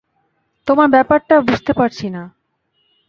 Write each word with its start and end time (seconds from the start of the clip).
তোমার 0.67 0.87
ব্যাপারটা 0.89 1.35
বুঝতে 1.41 1.71
পারছি 1.73 2.05
না! 2.09 2.23